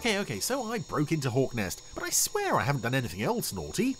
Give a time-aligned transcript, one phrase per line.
[0.00, 3.52] Okay, okay, so I broke into Hawknest, but I swear I haven't done anything else
[3.52, 3.96] naughty.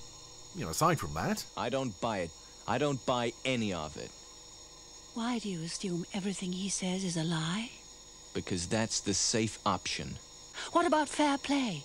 [0.56, 1.44] You know, aside from that.
[1.58, 2.30] I don't buy it.
[2.66, 4.10] I don't buy any of it.
[5.12, 7.72] Why do you assume everything he says is a lie?
[8.32, 10.16] Because that's the safe option.
[10.72, 11.84] What about fair play?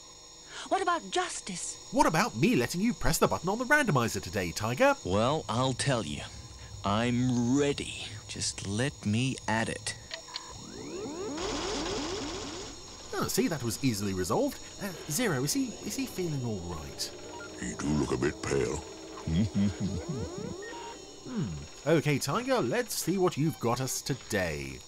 [0.70, 1.90] What about justice?
[1.92, 4.96] What about me letting you press the button on the randomizer today, Tiger?
[5.04, 6.22] Well, I'll tell you.
[6.86, 8.06] I'm ready.
[8.30, 9.94] Just let me at it.
[13.18, 14.60] Oh, see, that was easily resolved.
[14.84, 17.12] Uh, Zero, is he is he feeling all right?
[17.62, 18.84] He do look a bit pale.
[21.88, 24.80] Okay, Tiger, let's see what you've got us today.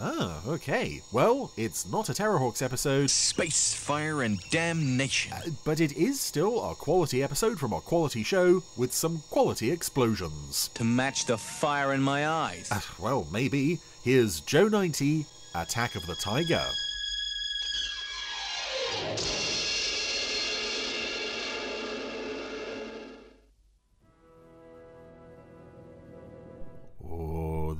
[0.00, 1.02] Ah, okay.
[1.10, 5.56] Well, it's not a Terrahawks episode, Space, fire, and damnation.
[5.64, 10.70] but it is still a quality episode from a quality show with some quality explosions.
[10.74, 12.68] To match the fire in my eyes.
[12.70, 13.80] Uh, well, maybe.
[14.04, 16.64] Here's Joe 90, Attack of the Tiger.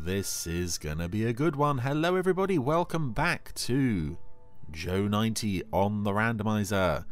[0.09, 1.77] This is gonna be a good one.
[1.77, 2.59] Hello, everybody.
[2.59, 4.17] Welcome back to
[4.70, 7.05] Joe 90 on the randomizer.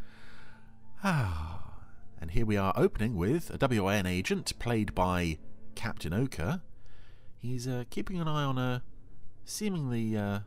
[1.05, 1.75] Ah,
[2.19, 5.37] and here we are opening with a WIN agent played by
[5.75, 6.63] Captain Ochre.
[7.37, 8.83] He's uh, keeping an eye on a
[9.45, 10.39] seemingly, uh,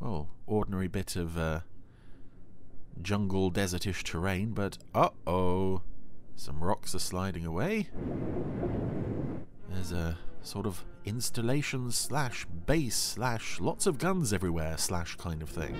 [0.00, 1.60] well, ordinary bit of uh,
[3.02, 5.82] jungle desertish terrain, but uh oh,
[6.36, 7.90] some rocks are sliding away.
[9.68, 15.48] There's a sort of installation slash base slash lots of guns everywhere slash kind of
[15.48, 15.74] thing.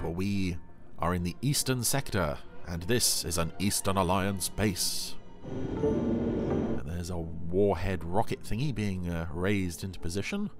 [0.00, 0.56] For we
[0.98, 5.14] are in the eastern sector, and this is an Eastern Alliance base.
[5.50, 10.50] And there's a warhead rocket thingy being uh, raised into position.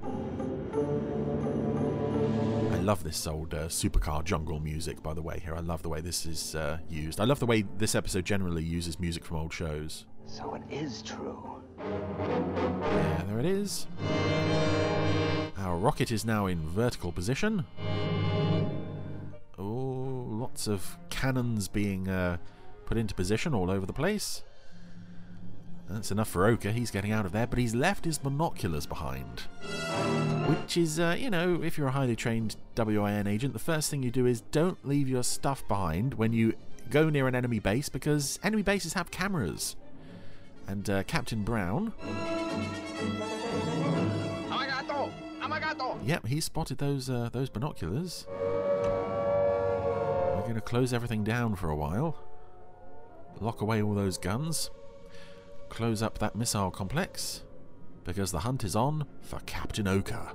[2.72, 5.54] I love this old uh, supercar jungle music, by the way, here.
[5.54, 7.19] I love the way this is uh, used.
[7.21, 10.04] I love the way this episode generally uses music from old shows.
[10.26, 11.62] So it is true.
[11.78, 13.86] Yeah, there it is.
[15.58, 17.64] Our rocket is now in vertical position.
[19.58, 22.38] Oh, lots of cannons being uh,
[22.86, 24.42] put into position all over the place.
[25.88, 26.72] That's enough for Ochre.
[26.72, 29.41] He's getting out of there, but he's left his binoculars behind.
[30.48, 34.02] Which is, uh, you know, if you're a highly trained WIN agent, the first thing
[34.02, 36.54] you do is don't leave your stuff behind when you
[36.91, 39.76] go near an enemy base because enemy bases have cameras.
[40.66, 41.92] And uh, Captain Brown,
[46.04, 48.26] Yep, he spotted those uh, those binoculars.
[50.34, 52.19] We're going to close everything down for a while.
[53.41, 54.70] Lock away all those guns.
[55.70, 57.42] Close up that missile complex.
[58.04, 60.32] Because the hunt is on for Captain Ochre.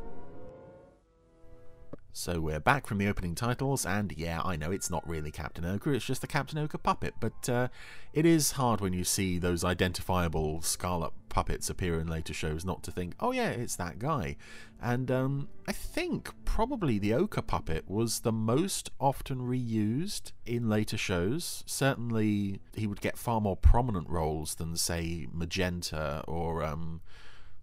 [2.11, 5.63] So we're back from the opening titles, and yeah, I know it's not really Captain
[5.63, 7.67] Ochre, it's just the Captain Ochre puppet, but uh,
[8.13, 12.81] it is hard when you see those identifiable Scarlet puppets appear in later shows not
[12.83, 14.35] to think, oh yeah, it's that guy.
[14.81, 20.97] And um, I think probably the Ochre puppet was the most often reused in later
[20.97, 21.63] shows.
[21.67, 26.63] Certainly, he would get far more prominent roles than, say, Magenta or.
[26.63, 27.01] Um,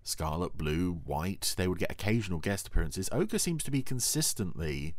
[0.06, 1.54] Scarlet, Blue, White.
[1.56, 3.08] They would get occasional guest appearances.
[3.10, 4.94] Ochre seems to be consistently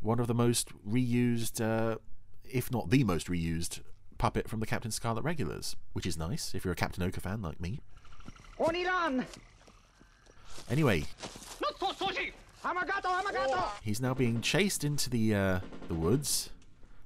[0.00, 1.98] one of the most reused, uh,
[2.44, 3.80] if not the most reused,
[4.18, 7.40] puppet from the Captain Scarlet regulars, which is nice if you're a Captain Ochre fan
[7.40, 7.80] like me.
[8.58, 9.24] Oniran!
[10.68, 11.04] Anyway,
[13.82, 16.50] he's now being chased into the uh, the woods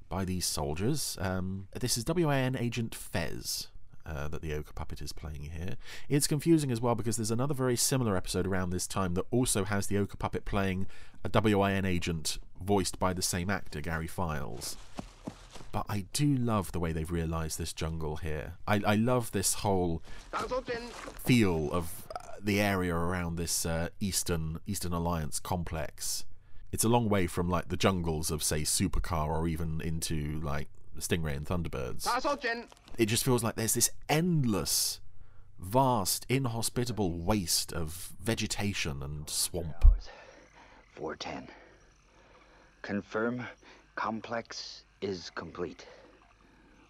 [0.09, 1.19] by these soldiers.
[1.21, 3.69] Um, this is WIN agent Fez.
[4.07, 5.77] Uh, that the Ochre puppet is playing here.
[6.11, 9.65] It's confusing as well because there's another very similar episode around this time that also
[9.65, 10.87] has the Ochre puppet playing
[11.25, 14.77] a WIN agent voiced by the same actor, Gary Files.
[15.73, 18.55] But I do love the way they've realised this jungle here.
[18.67, 20.03] I, I love this whole
[21.25, 26.25] feel of uh, the area around this uh, Eastern Eastern Alliance complex.
[26.71, 30.69] It's a long way from like the jungles of say Supercar or even into like
[31.01, 32.07] Stingray and Thunderbirds.
[32.99, 35.01] It just feels like there's this endless,
[35.59, 39.85] vast, inhospitable waste of vegetation and swamp.
[40.95, 41.49] 410.
[42.83, 43.47] Confirm
[43.97, 45.87] complex is complete.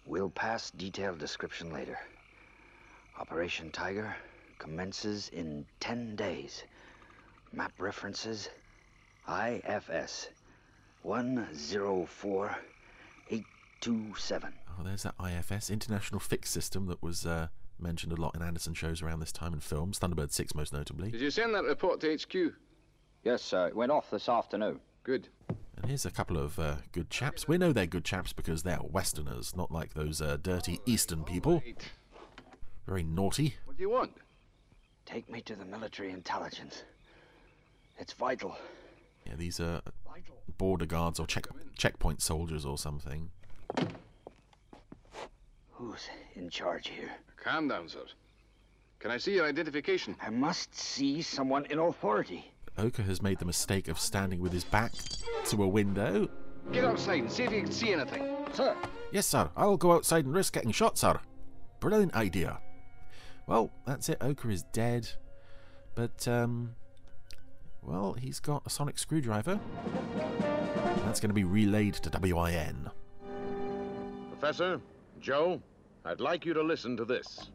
[0.05, 1.97] We'll pass detailed description later.
[3.19, 4.15] Operation Tiger
[4.59, 6.63] commences in 10 days.
[7.51, 8.49] Map references
[9.27, 10.27] IFS
[13.83, 14.53] 104827.
[14.77, 17.47] Oh, there's that IFS, International Fixed System, that was uh,
[17.79, 21.11] mentioned a lot in Anderson shows around this time in films, Thunderbird 6 most notably.
[21.11, 22.53] Did you send that report to HQ?
[23.23, 23.67] Yes, sir.
[23.67, 24.79] It went off this afternoon.
[25.03, 25.29] Good.
[25.49, 27.47] And here's a couple of uh, good chaps.
[27.47, 31.61] We know they're good chaps because they're Westerners, not like those uh, dirty Eastern people.
[31.65, 31.91] Wait.
[32.87, 33.55] Very naughty.
[33.65, 34.11] What do you want?
[35.05, 36.83] Take me to the military intelligence.
[37.97, 38.57] It's vital.
[39.25, 39.81] Yeah, these are
[40.57, 41.47] border guards or check
[41.77, 43.31] checkpoint soldiers or something.
[45.71, 47.11] Who's in charge here?
[47.37, 48.05] Calm down, sir.
[48.99, 50.15] Can I see your identification?
[50.21, 52.51] I must see someone in authority.
[52.77, 54.91] Ochre has made the mistake of standing with his back
[55.45, 56.29] to a window.
[56.71, 58.35] Get outside and see if you can see anything.
[58.53, 58.75] Sir,
[59.11, 59.49] Yes, sir.
[59.55, 61.19] I'll go outside and risk getting shot, sir.
[61.79, 62.59] Brilliant idea.
[63.47, 64.17] Well, that's it.
[64.21, 65.07] Ochre is dead.
[65.93, 66.75] But, um.
[67.81, 69.59] Well, he's got a sonic screwdriver.
[71.05, 72.89] That's going to be relayed to WIN.
[74.45, 74.79] Professor,
[75.19, 75.59] Joe,
[76.05, 77.49] I'd like you to listen to this.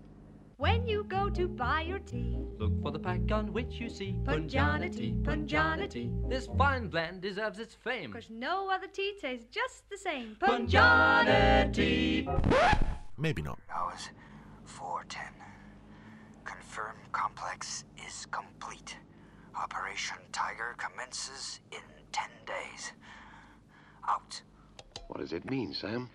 [0.56, 4.16] When you go to buy your tea, Look for the pack on which you see
[4.24, 6.10] Punjana tea, Punjana tea.
[6.28, 8.12] This fine blend deserves its fame.
[8.12, 10.36] cause no other tea tastes just the same.
[10.40, 12.28] Punjana tea.
[13.16, 13.60] Maybe not.
[13.72, 14.10] Hours
[14.64, 15.22] 410.
[16.44, 18.96] Confirm complex is complete.
[19.54, 22.92] Operation Tiger commences in 10 days.
[24.08, 24.42] Out.
[25.06, 26.10] What does it mean, Sam?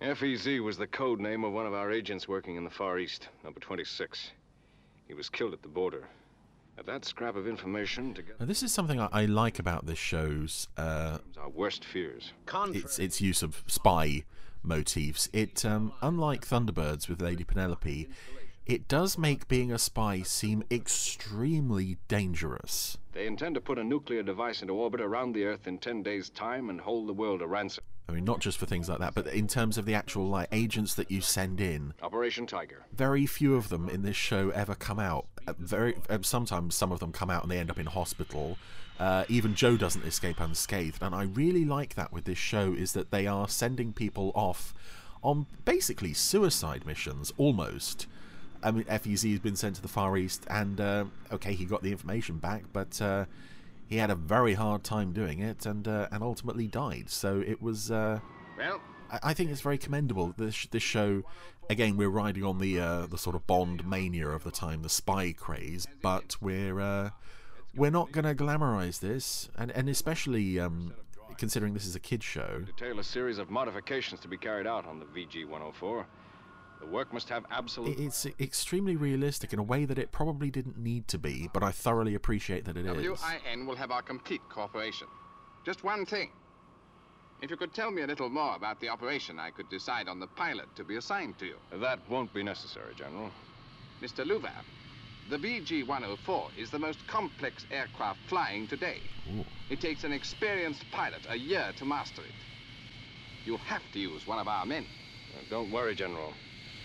[0.00, 3.28] FEZ was the code name of one of our agents working in the Far East,
[3.42, 4.30] number 26.
[5.08, 6.04] He was killed at the border.
[6.78, 9.98] At that scrap of information, together Now, this is something I, I like about this
[9.98, 12.32] show's uh, our worst fears.
[12.76, 14.24] its its use of spy
[14.62, 15.30] motifs.
[15.32, 18.08] It, um, unlike Thunderbirds with Lady Penelope,
[18.66, 22.98] it does make being a spy seem extremely dangerous.
[23.16, 26.28] They intend to put a nuclear device into orbit around the Earth in 10 days'
[26.28, 27.82] time and hold the world a ransom.
[28.10, 30.48] I mean, not just for things like that, but in terms of the actual like
[30.52, 31.94] agents that you send in.
[32.02, 32.84] Operation Tiger.
[32.92, 35.28] Very few of them in this show ever come out.
[35.48, 38.58] Uh, Very uh, sometimes some of them come out and they end up in hospital.
[39.00, 42.92] Uh, even Joe doesn't escape unscathed, and I really like that with this show is
[42.92, 44.74] that they are sending people off
[45.22, 48.08] on basically suicide missions, almost.
[48.62, 51.82] I mean, FEZ has been sent to the Far East, and uh, okay, he got
[51.82, 53.24] the information back, but uh,
[53.88, 57.10] he had a very hard time doing it, and uh, and ultimately died.
[57.10, 57.90] So it was.
[57.90, 58.20] Uh,
[58.58, 58.80] Well,
[59.10, 60.34] I I think it's very commendable.
[60.36, 61.22] This this show,
[61.70, 64.88] again, we're riding on the uh, the sort of Bond mania of the time, the
[64.88, 67.10] spy craze, but we're uh,
[67.74, 70.94] we're not going to glamorize this, and and especially um,
[71.38, 72.64] considering this is a kids show.
[72.66, 76.06] detail a series of modifications to be carried out on the VG-104.
[76.80, 77.98] The work must have absolute...
[77.98, 81.70] It's extremely realistic in a way that it probably didn't need to be, but I
[81.70, 82.96] thoroughly appreciate that it is.
[82.96, 85.08] WIN will have our complete cooperation.
[85.64, 86.30] Just one thing.
[87.42, 90.20] If you could tell me a little more about the operation, I could decide on
[90.20, 91.56] the pilot to be assigned to you.
[91.72, 93.30] That won't be necessary, General.
[94.00, 94.26] Mr.
[94.26, 94.52] Loover,
[95.28, 99.00] the VG-104 is the most complex aircraft flying today.
[99.70, 102.34] It takes an experienced pilot a year to master it.
[103.44, 104.86] You have to use one of our men.
[105.34, 106.32] Uh, don't worry, General.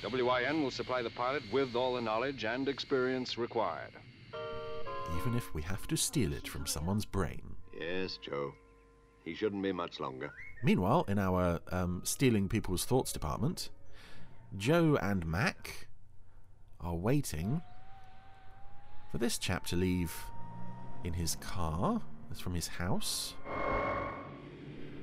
[0.03, 3.91] WIN will supply the pilot with all the knowledge and experience required.
[5.17, 7.55] Even if we have to steal it from someone's brain.
[7.77, 8.53] Yes, Joe.
[9.23, 10.31] He shouldn't be much longer.
[10.63, 13.69] Meanwhile, in our um, stealing people's thoughts department,
[14.57, 15.87] Joe and Mac
[16.79, 17.61] are waiting
[19.11, 20.13] for this chap to leave
[21.03, 22.01] in his car.
[22.29, 23.35] That's from his house.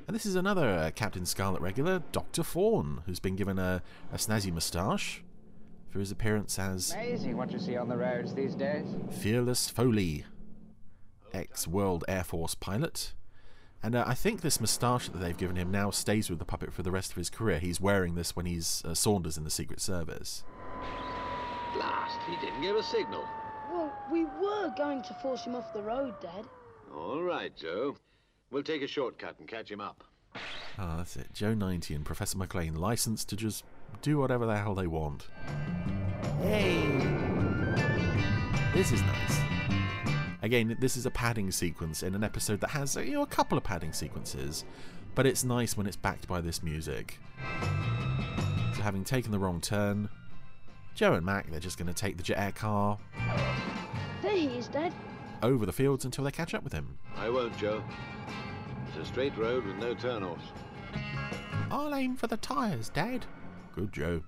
[0.08, 2.42] And this is another uh, Captain Scarlet regular, Dr.
[2.42, 5.22] Fawn, who's been given a, a snazzy moustache
[5.90, 8.86] for his appearance as Amazing what you see on the roads these days.
[9.10, 10.24] Fearless Foley,
[11.34, 13.12] ex World Air Force pilot.
[13.82, 16.72] And uh, I think this moustache that they've given him now stays with the puppet
[16.72, 17.58] for the rest of his career.
[17.58, 20.42] He's wearing this when he's uh, Saunders in the Secret Service.
[21.74, 23.24] Blast, he didn't give a signal.
[23.70, 26.46] Well, we were going to force him off the road, Dad.
[26.96, 27.94] All right, Joe.
[28.50, 30.04] We'll take a shortcut and catch him up.
[30.78, 31.28] Ah, that's it.
[31.34, 33.64] Joe 90 and Professor McClaine licensed to just
[34.00, 35.26] do whatever the hell they want.
[36.40, 36.82] Hey!
[38.72, 39.40] This is nice.
[40.42, 43.58] Again, this is a padding sequence in an episode that has you know a couple
[43.58, 44.64] of padding sequences,
[45.14, 47.18] but it's nice when it's backed by this music.
[48.76, 50.08] So having taken the wrong turn,
[50.94, 52.98] Joe and Mac they're just going to take the jet air car
[54.22, 54.92] There he is, Dad.
[55.42, 56.98] Over the fields until they catch up with him.
[57.16, 57.82] I won't, Joe.
[58.88, 60.50] It's a straight road with no turnoffs.
[61.70, 63.26] I'll aim for the tyres, Dad.
[63.74, 64.22] Good Joe.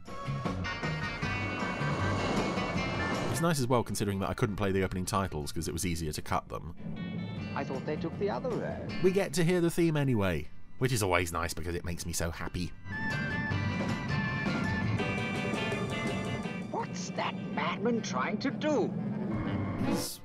[3.30, 5.86] It's nice as well considering that I couldn't play the opening titles because it was
[5.86, 6.74] easier to cut them.
[7.54, 8.92] I thought they took the other road.
[9.02, 10.48] We get to hear the theme anyway,
[10.78, 12.70] which is always nice because it makes me so happy.
[16.70, 18.92] What's that madman trying to do?
[19.86, 20.20] He's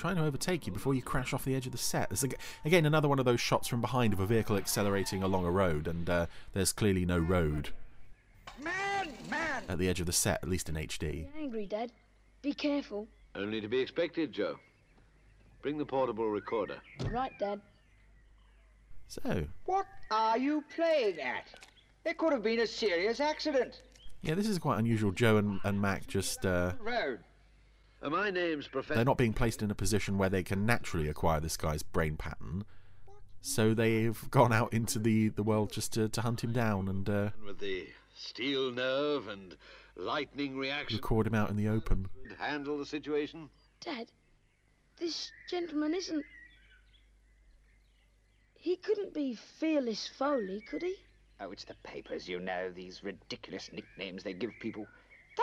[0.00, 2.08] trying to overtake you before you crash off the edge of the set.
[2.08, 2.24] There's
[2.64, 5.86] again another one of those shots from behind of a vehicle accelerating along a road,
[5.86, 7.68] and uh, there's clearly no road
[8.64, 9.62] Man, man!
[9.68, 11.26] at the edge of the set, at least in HD.
[11.34, 11.92] You're angry, Dad.
[12.40, 13.08] Be careful.
[13.34, 14.56] Only to be expected, Joe.
[15.60, 16.78] Bring the portable recorder.
[17.10, 17.60] Right, Dad.
[19.08, 21.46] So, What are you playing at?
[22.04, 23.82] There could have been a serious accident.
[24.22, 25.12] yeah, this is quite unusual.
[25.12, 26.46] Joe and, and Mac just.
[26.46, 27.18] Uh, Road.
[28.02, 28.94] Uh, my name's Professor.
[28.94, 32.16] they're not being placed in a position where they can naturally acquire this guy's brain
[32.16, 32.64] pattern.
[33.42, 37.08] So they've gone out into the, the world just to, to hunt him down and
[37.08, 39.56] uh, With the steel nerve and
[39.96, 40.96] lightning reaction.
[40.98, 42.08] record him out in the open.
[42.28, 43.48] to Handle the situation.
[43.80, 44.08] Dad,
[44.98, 46.24] this gentleman isn't.
[48.54, 50.96] He couldn't be Fearless Foley, could he?
[51.40, 54.86] Oh, it's the papers, you know, these ridiculous nicknames they give people.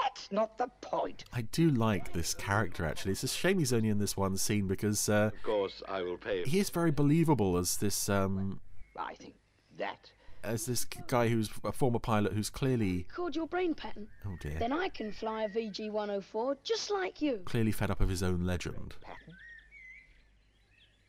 [0.04, 1.24] That's not the point.
[1.34, 3.12] I do like this character actually.
[3.14, 6.18] It's a shame he's only in this one scene because uh, Of course, I will
[6.18, 6.44] pay.
[6.44, 8.60] he is very believable as this um,
[8.98, 9.36] I think
[9.78, 10.12] that.
[10.44, 14.08] as this guy who's a former pilot who's clearly Record your brain pattern.
[14.26, 17.42] oh dear Then I can fly a VG 104 just like you.
[17.46, 18.96] clearly fed up of his own legend.
[19.02, 19.36] Pattern?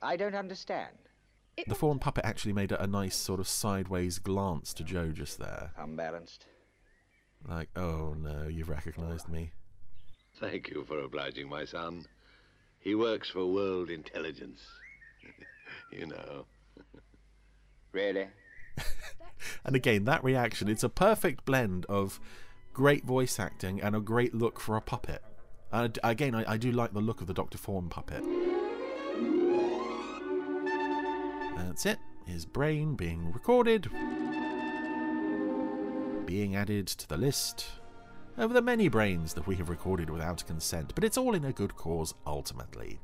[0.01, 0.95] I don't understand.
[1.67, 5.39] The fawn puppet actually made a, a nice sort of sideways glance to Joe just
[5.41, 6.47] there, Unbalanced.
[7.47, 9.53] Like, "Oh no, you've recognised me."
[10.41, 12.07] Thank you for obliging my son.
[12.79, 14.61] He works for World Intelligence.
[15.93, 16.47] you know.
[17.91, 18.29] Really?
[19.65, 22.21] And again, that reaction, it's a perfect blend of
[22.73, 25.23] great voice acting and a great look for a puppet.
[25.71, 27.59] And again, I, I do like the look of the Dr.
[27.59, 28.25] Fawn puppet.
[31.57, 31.99] That's it.
[32.27, 33.91] His brain being recorded,
[36.29, 37.65] being added to the list
[38.37, 40.95] of the many brains that we have recorded without consent.
[40.95, 43.01] But it's all in a good cause, ultimately.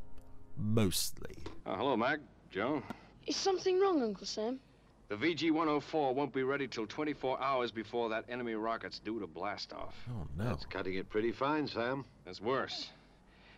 [0.58, 1.34] Mostly.
[1.64, 2.20] Uh, hello, Mac.
[2.50, 2.82] Joe.
[3.26, 4.60] Is something wrong, Uncle Sam?
[5.08, 9.72] The VG-104 won't be ready till 24 hours before that enemy rocket's due to blast
[9.72, 9.94] off.
[10.10, 10.44] Oh, no.
[10.44, 12.04] That's cutting it pretty fine, Sam.
[12.26, 12.90] That's worse.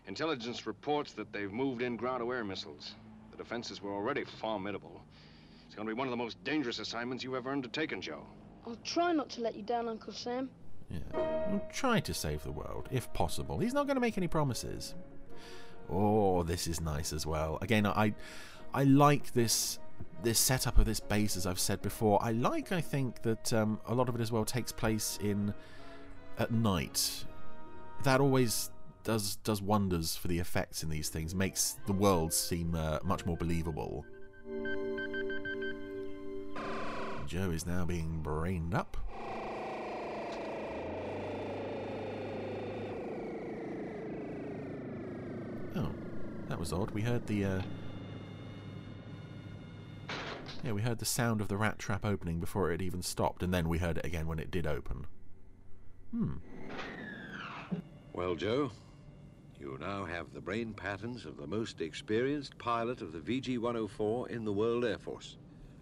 [0.07, 2.95] Intelligence reports that they've moved in ground-to-air missiles.
[3.33, 5.03] The defenses were already formidable.
[5.67, 8.23] It's going to be one of the most dangerous assignments you've ever undertaken, Joe.
[8.67, 10.51] I'll try not to let you down, Uncle Sam.
[10.91, 10.99] Yeah.
[11.51, 13.59] We'll try to save the world, if possible.
[13.59, 14.95] He's not going to make any promises.
[15.89, 17.59] Oh, this is nice as well.
[17.61, 18.15] Again, I,
[18.75, 19.79] I like this
[20.23, 22.19] this setup of this base, as I've said before.
[22.23, 25.55] I like, I think, that um, a lot of it as well takes place in
[26.39, 27.25] at night.
[28.03, 28.71] That always
[29.05, 31.35] does does wonders for the effects in these things.
[31.35, 34.05] Makes the world seem uh, much more believable.
[37.27, 38.97] Joe is now being brained up.
[45.75, 45.91] Oh,
[46.49, 46.93] that was odd.
[46.93, 47.45] We heard the.
[47.45, 47.63] Uh...
[50.63, 53.53] Yeah, we heard the sound of the rat trap opening before it even stopped, and
[53.53, 55.07] then we heard it again when it did open.
[56.13, 56.35] Hmm.
[58.13, 58.71] Well, Joe,
[59.59, 64.29] you now have the brain patterns of the most experienced pilot of the VG 104
[64.29, 65.37] in the World Air Force,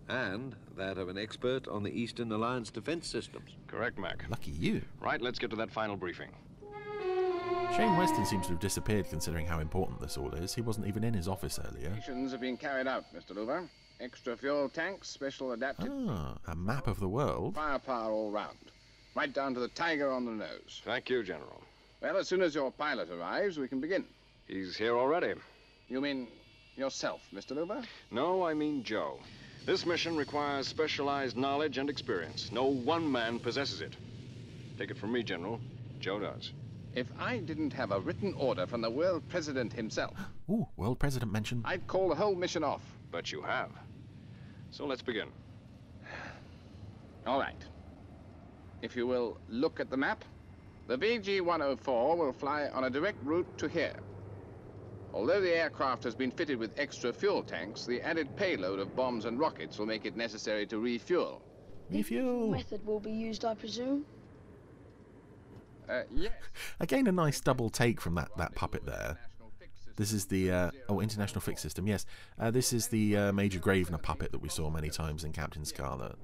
[0.08, 3.50] and that of an expert on the Eastern Alliance defense systems.
[3.66, 4.24] Correct, Mac.
[4.28, 4.82] Lucky you.
[5.00, 6.30] Right, let's get to that final briefing.
[7.76, 10.54] Shane Weston seems to have disappeared considering how important this all is.
[10.54, 11.90] He wasn't even in his office earlier.
[11.90, 13.34] Missions have been carried out, Mr.
[13.34, 13.68] Loover.
[14.00, 17.54] Extra fuel tanks, special adapted Ah, a map of the world.
[17.54, 18.56] firepower all round.
[19.16, 20.82] Right down to the tiger on the nose.
[20.84, 21.62] Thank you, General.
[22.00, 24.04] Well, as soon as your pilot arrives, we can begin.
[24.46, 25.34] He's here already.
[25.88, 26.28] You mean
[26.76, 27.52] yourself, Mr.
[27.56, 27.82] Loover?
[28.10, 29.18] No, I mean Joe.
[29.66, 32.50] This mission requires specialized knowledge and experience.
[32.52, 33.96] No one man possesses it.
[34.76, 35.58] Take it from me, General.
[36.00, 36.52] Joe does.
[36.94, 40.18] If I didn't have a written order from the world president himself,
[40.50, 41.62] Ooh, world president mentioned.
[41.64, 42.82] I'd call the whole mission off.
[43.10, 43.70] But you have.
[44.70, 45.28] So let's begin.
[47.26, 47.64] All right.
[48.82, 50.26] If you will look at the map,
[50.88, 53.94] the VG 104 will fly on a direct route to here.
[55.14, 59.26] Although the aircraft has been fitted with extra fuel tanks, the added payload of bombs
[59.26, 61.40] and rockets will make it necessary to refuel.
[61.88, 62.50] Refuel.
[62.50, 64.04] Method will be used, I presume.
[65.88, 66.32] Uh, yes.
[66.80, 69.18] Again, a nice double take from that, that puppet there.
[69.96, 71.86] This is the uh, oh International Fix System.
[71.86, 72.06] Yes,
[72.40, 75.64] uh, this is the uh, Major Gravener puppet that we saw many times in Captain
[75.64, 76.16] Scarlet.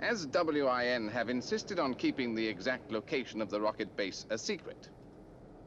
[0.00, 4.88] As WIN have insisted on keeping the exact location of the rocket base a secret.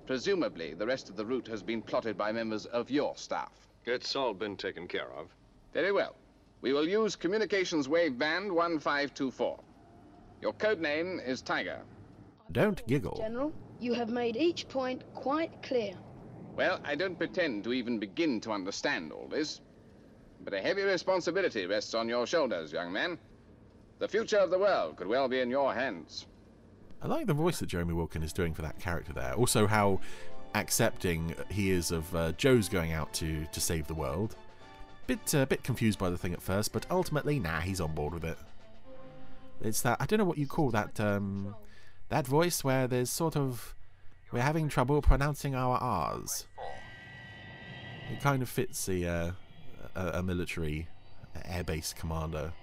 [0.05, 3.51] Presumably, the rest of the route has been plotted by members of your staff.
[3.85, 5.29] It's all been taken care of.
[5.73, 6.15] Very well.
[6.61, 9.59] We will use communications wave band 1524.
[10.41, 11.81] Your code name is Tiger.
[12.51, 13.17] Don't giggle.
[13.17, 15.93] General, you have made each point quite clear.
[16.55, 19.59] Well, I don't pretend to even begin to understand all this,
[20.43, 23.17] but a heavy responsibility rests on your shoulders, young man.
[23.97, 26.27] The future of the world could well be in your hands.
[27.01, 29.33] I like the voice that Jeremy Wilkin is doing for that character there.
[29.33, 29.99] Also, how
[30.55, 34.35] accepting he is of uh, Joe's going out to to save the world.
[35.07, 38.13] Bit uh, bit confused by the thing at first, but ultimately, nah, he's on board
[38.13, 38.37] with it.
[39.61, 41.55] It's that I don't know what you call that um,
[42.09, 43.75] that voice where there's sort of
[44.31, 46.47] we're having trouble pronouncing our R's.
[48.11, 49.31] It kind of fits the uh,
[49.95, 50.87] a, a military
[51.47, 52.53] airbase commander.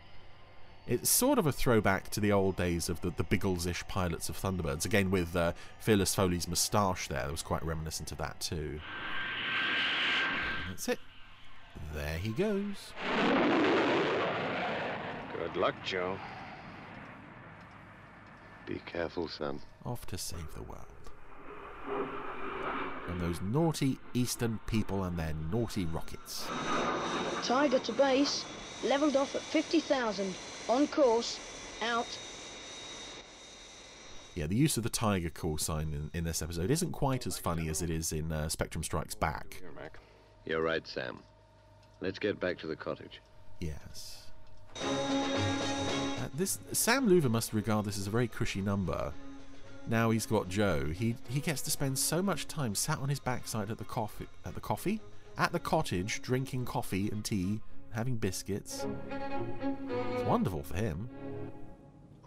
[0.87, 4.37] It's sort of a throwback to the old days of the, the Biggles-ish pilots of
[4.37, 4.85] Thunderbirds.
[4.85, 8.81] Again, with uh, Fearless Foley's moustache there, that was quite reminiscent of that too.
[10.69, 10.99] That's it.
[11.95, 12.93] There he goes.
[15.39, 16.19] Good luck, Joe.
[18.67, 19.61] Be careful, son.
[19.85, 20.87] Off to save the world.
[23.07, 26.47] From those naughty Eastern people and their naughty rockets.
[27.45, 28.45] Tiger to base,
[28.85, 30.35] leveled off at 50,000.
[30.69, 31.39] On course,
[31.83, 32.07] out.
[34.35, 37.37] Yeah, the use of the tiger call sign in, in this episode isn't quite as
[37.37, 39.59] funny as it is in uh, Spectrum Strikes Back.
[39.61, 39.99] Here, Mac.
[40.47, 41.19] You're right, Sam.
[42.01, 43.21] Let's get back to the cottage.
[43.61, 44.23] Yes.
[44.81, 49.13] Uh, this Sam Loover must regard this as a very cushy number.
[49.89, 50.87] Now he's got Joe.
[50.87, 54.29] He he gets to spend so much time sat on his backside at the coffee
[54.45, 55.01] at the coffee
[55.37, 57.61] at the cottage, drinking coffee and tea,
[57.93, 58.87] having biscuits.
[59.11, 61.09] It's wonderful for him.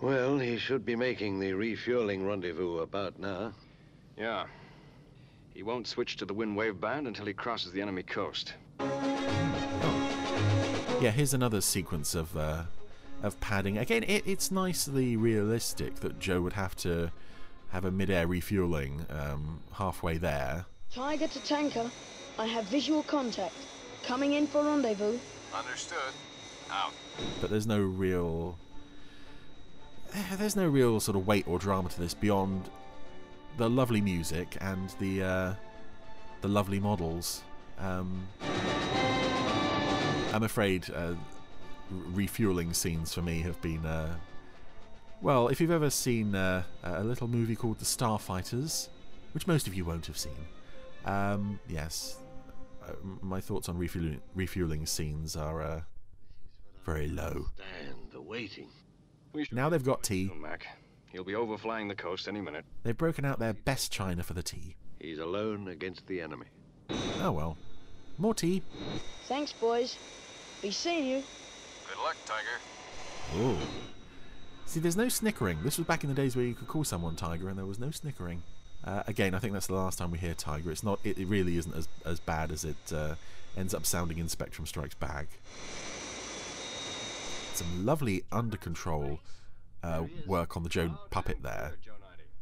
[0.02, 3.54] Well, he should be making the refueling rendezvous about now.
[4.18, 4.46] Yeah.
[5.54, 8.54] He won't switch to the WIN wave band until he crosses the enemy coast.
[11.02, 12.64] Yeah, here's another sequence of uh,
[13.24, 13.78] of padding.
[13.78, 17.12] Again, it, it's nicely realistic that Joe would have to
[17.70, 20.66] have a mid-air refueling um, halfway there.
[20.94, 21.90] Tiger to tanker.
[22.38, 23.56] I have visual contact.
[24.04, 25.18] Coming in for rendezvous.
[25.58, 26.14] Understood.
[26.72, 26.92] Out.
[27.40, 28.58] But there's no real
[30.38, 32.70] there's no real sort of weight or drama to this beyond
[33.58, 35.54] the lovely music and the uh,
[36.42, 37.42] the lovely models.
[37.80, 38.28] Um,
[40.34, 41.14] I'm afraid uh,
[41.90, 44.16] refueling scenes for me have been uh,
[45.22, 45.48] well.
[45.48, 48.90] If you've ever seen uh, a little movie called The Starfighters,
[49.34, 50.46] which most of you won't have seen,
[51.06, 52.18] um, yes,
[53.22, 55.82] my thoughts on refueling, refueling scenes are uh,
[56.86, 57.46] very low.
[57.56, 58.70] Stand the waiting.
[59.52, 60.32] Now they've got tea.
[60.40, 60.66] Mac.
[61.12, 62.66] He'll be overflying the coast any minute.
[62.84, 64.76] They've broken out their best china for the tea.
[65.00, 66.48] He's alone against the enemy.
[67.22, 67.58] Oh well.
[68.18, 68.62] More tea.
[69.28, 69.98] Thanks, boys.
[70.62, 71.24] Be seeing you.
[71.88, 72.48] Good luck, Tiger.
[73.36, 73.58] Oh.
[74.66, 75.60] See, there's no snickering.
[75.64, 77.80] This was back in the days where you could call someone Tiger and there was
[77.80, 78.42] no snickering.
[78.86, 80.70] Uh, again, I think that's the last time we hear Tiger.
[80.72, 81.00] It's not.
[81.04, 83.16] It, it really isn't as as bad as it uh,
[83.58, 85.28] ends up sounding in Spectrum Strikes Back.
[87.54, 89.20] Some lovely under control
[89.84, 91.74] uh, work on the Joe puppet there,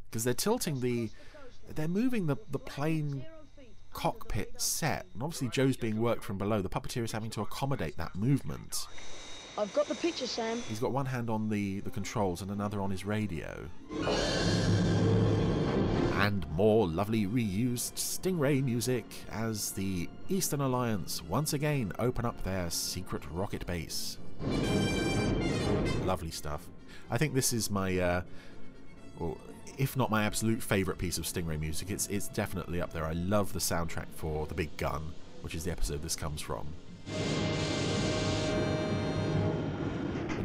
[0.10, 1.12] because they're tilting the,
[1.74, 3.26] they're moving the the plane
[3.94, 6.62] cockpit set, and obviously Joe's being worked from below.
[6.62, 8.88] The puppeteer is having to accommodate that movement.
[9.56, 10.62] I've got the picture, Sam.
[10.68, 13.70] He's got one hand on the, the controls and another on his radio.
[16.16, 22.70] And more lovely reused Stingray music as the Eastern Alliance once again open up their
[22.70, 24.18] secret rocket base.
[26.06, 26.68] Lovely stuff.
[27.10, 28.22] I think this is my, uh,
[29.78, 33.06] if not my absolute favourite piece of Stingray music, it's it's definitely up there.
[33.06, 36.68] I love the soundtrack for The Big Gun, which is the episode this comes from.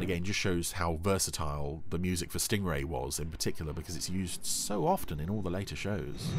[0.09, 4.09] And again, just shows how versatile the music for Stingray was in particular because it's
[4.09, 6.31] used so often in all the later shows.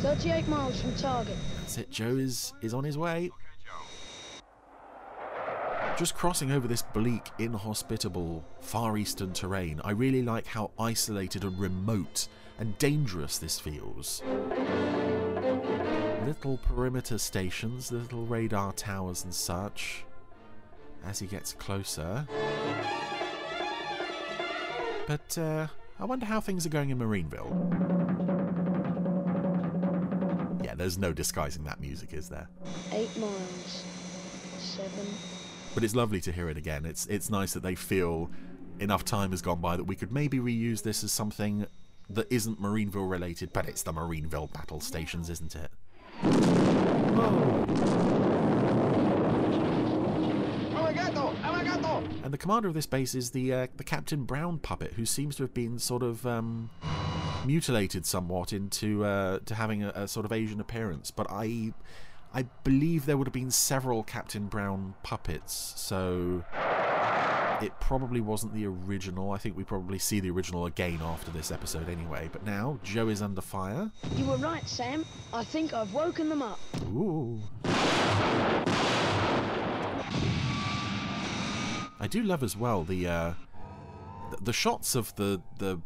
[0.00, 1.36] 38 miles from target.
[1.58, 3.30] That's it, Joe is, is on his way.
[5.98, 11.58] Just crossing over this bleak, inhospitable, far eastern terrain, I really like how isolated and
[11.60, 14.22] remote and dangerous this feels.
[16.24, 20.06] Little perimeter stations, little radar towers and such.
[21.04, 22.26] As he gets closer.
[25.06, 25.66] But uh,
[25.98, 27.50] I wonder how things are going in Marineville.
[30.64, 32.48] Yeah, there's no disguising that music, is there?
[32.92, 33.84] Eight miles.
[34.58, 35.06] Seven.
[35.74, 36.84] But it's lovely to hear it again.
[36.84, 38.30] It's it's nice that they feel
[38.78, 41.66] enough time has gone by that we could maybe reuse this as something
[42.10, 45.70] that isn't Marineville related, but it's the Marineville battle stations, isn't it?
[52.32, 55.36] And the commander of this base is the uh, the Captain Brown puppet, who seems
[55.36, 56.70] to have been sort of um,
[57.44, 61.10] mutilated somewhat into uh, to having a, a sort of Asian appearance.
[61.10, 61.74] But I
[62.32, 66.42] I believe there would have been several Captain Brown puppets, so
[67.60, 69.32] it probably wasn't the original.
[69.32, 72.30] I think we probably see the original again after this episode anyway.
[72.32, 73.90] But now Joe is under fire.
[74.16, 75.04] You were right, Sam.
[75.34, 76.58] I think I've woken them up.
[76.94, 77.42] Ooh.
[82.02, 83.32] I do love as well the uh,
[84.40, 85.80] the shots of the the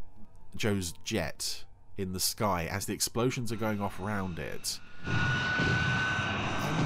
[0.57, 1.65] Joe's jet
[1.99, 4.81] in the sky as the explosions are going off around it.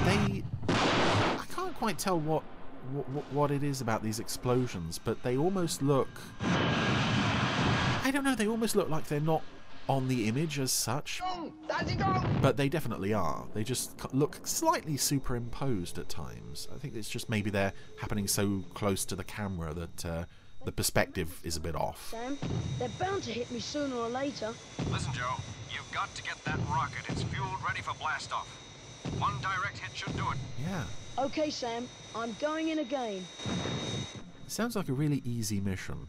[0.03, 2.43] They, I can't quite tell what
[2.91, 6.09] what, what it is about these explosions, but they almost look.
[6.41, 8.35] I don't know.
[8.35, 9.43] They almost look like they're not
[9.87, 11.21] on the image as such,
[12.41, 13.45] but they definitely are.
[13.53, 16.67] They just look slightly superimposed at times.
[16.73, 20.25] I think it's just maybe they're happening so close to the camera that uh,
[20.65, 22.11] the perspective is a bit off.
[22.11, 22.37] Sam,
[22.79, 24.53] they're bound to hit me sooner or later.
[24.91, 25.35] Listen, Joe,
[25.73, 27.09] you've got to get that rocket.
[27.09, 28.45] It's fueled, ready for blastoff.
[29.19, 30.37] One direct hit should do it.
[30.63, 30.83] Yeah.
[31.17, 33.25] Okay, Sam, I'm going in again.
[34.47, 36.07] Sounds like a really easy mission.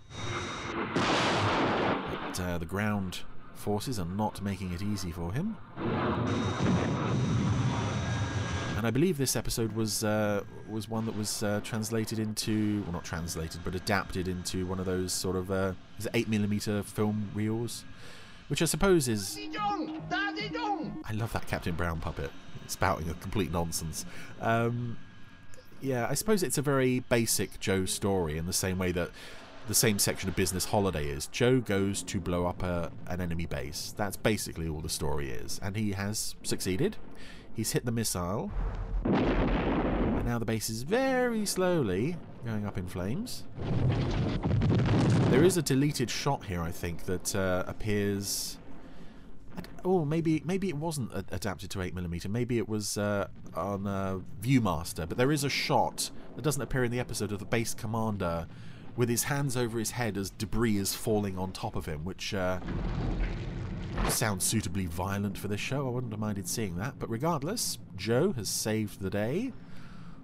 [0.75, 3.21] But uh, the ground
[3.55, 5.57] forces are not making it easy for him.
[8.77, 12.93] And I believe this episode was uh, was one that was uh, translated into, well,
[12.93, 16.83] not translated, but adapted into one of those sort of uh, is it eight millimeter
[16.83, 17.85] film reels,
[18.49, 19.39] which I suppose is.
[21.05, 22.33] I love that Captain Brown puppet
[22.67, 24.05] spouting a complete nonsense.
[24.41, 24.99] Um,
[25.81, 29.11] yeah, I suppose it's a very basic Joe story in the same way that
[29.69, 31.27] the same section of Business Holiday is.
[31.29, 33.95] Joe goes to blow up a, an enemy base.
[33.97, 35.61] That's basically all the story is.
[35.63, 36.97] And he has succeeded.
[37.55, 38.51] He's hit the missile.
[39.05, 43.45] And now the base is very slowly going up in flames.
[45.31, 48.59] There is a deleted shot here, I think, that uh, appears.
[49.85, 52.29] Oh, maybe maybe it wasn't adapted to 8mm.
[52.29, 55.09] Maybe it was uh, on uh, Viewmaster.
[55.09, 58.47] But there is a shot that doesn't appear in the episode of the base commander
[58.97, 62.35] with his hands over his head as debris is falling on top of him, which
[62.35, 62.61] uh,
[64.09, 65.87] sounds suitably violent for this show.
[65.87, 66.99] I wouldn't have minded seeing that.
[66.99, 69.53] But regardless, Joe has saved the day,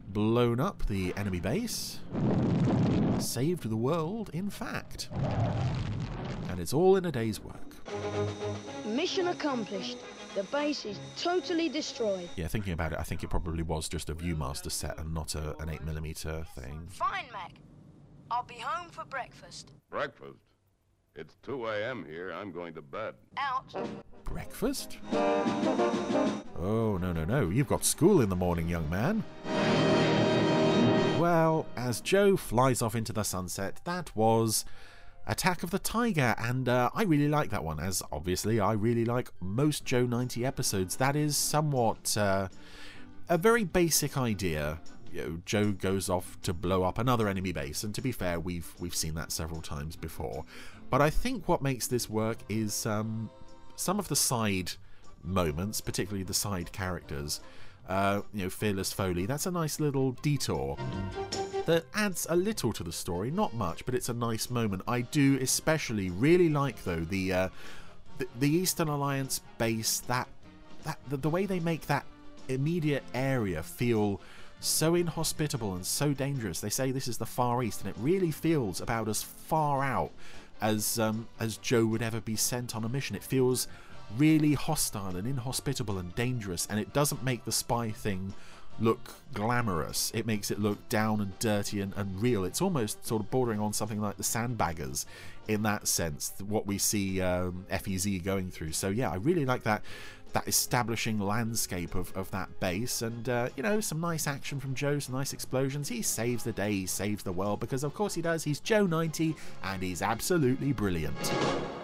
[0.09, 2.01] blown up the enemy base,
[3.19, 5.09] saved the world, in fact.
[6.51, 7.57] And it's all in a day's work.
[8.85, 9.99] Mission accomplished.
[10.35, 12.29] The base is totally destroyed.
[12.37, 15.35] Yeah, thinking about it, I think it probably was just a Viewmaster set and not
[15.35, 16.87] a, an 8mm thing.
[16.91, 17.53] Fine, Mac.
[18.31, 19.73] I'll be home for breakfast.
[19.91, 20.39] Breakfast?
[21.15, 22.05] It's 2 a.m.
[22.09, 22.31] here.
[22.31, 23.15] I'm going to bed.
[23.37, 23.75] Out.
[24.25, 24.99] Breakfast?
[25.13, 27.49] Oh, no, no, no.
[27.49, 29.25] You've got school in the morning, young man.
[31.19, 34.65] Well, as Joe flies off into the sunset, that was
[35.27, 39.05] Attack of the Tiger, and uh, I really like that one, as obviously I really
[39.05, 40.97] like most Joe 90 episodes.
[40.97, 42.49] That is somewhat uh,
[43.29, 44.81] a very basic idea.
[45.13, 48.39] You know, Joe goes off to blow up another enemy base, and to be fair,
[48.39, 50.45] we've we've seen that several times before.
[50.91, 53.31] But I think what makes this work is um,
[53.77, 54.73] some of the side
[55.23, 57.41] moments, particularly the side characters.
[57.89, 59.25] Uh, you know, Fearless Foley.
[59.25, 60.77] That's a nice little detour
[61.65, 64.83] that adds a little to the story, not much, but it's a nice moment.
[64.89, 67.49] I do especially really like though the uh,
[68.19, 70.01] the, the Eastern Alliance base.
[70.01, 70.29] That
[70.85, 72.05] that the, the way they make that
[72.49, 74.21] immediate area feel
[74.61, 76.61] so inhospitable and so dangerous.
[76.61, 80.11] They say this is the Far East, and it really feels about as far out
[80.61, 83.17] as um, as Joe would ever be sent on a mission.
[83.17, 83.69] It feels
[84.17, 88.35] really hostile and inhospitable and dangerous, and it doesn't make the spy thing
[88.81, 90.11] look glamorous.
[90.15, 92.45] It makes it look down and dirty and, and real.
[92.45, 95.05] It's almost sort of bordering on something like the Sandbaggers
[95.49, 98.73] in that sense, what we see um, FEZ going through.
[98.73, 99.83] So yeah, I really like that
[100.33, 104.75] that establishing landscape of, of that base and uh, you know some nice action from
[104.75, 105.89] joe some nice explosions.
[105.89, 108.45] He saves the day he saves the world because of course he does.
[108.45, 111.78] He's joe 90 and he's absolutely brilliant